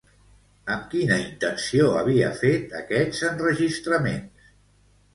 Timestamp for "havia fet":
2.01-2.75